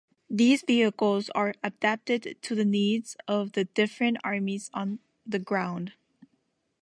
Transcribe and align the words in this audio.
These 0.31 0.63
vehicles 0.63 1.29
are 1.35 1.53
adapted 1.61 2.35
to 2.41 2.55
the 2.55 2.65
needs 2.65 3.15
of 3.27 3.51
the 3.51 3.65
different 3.65 4.17
armies 4.23 4.71
on 4.73 4.97
the 5.27 5.37
ground. 5.37 5.93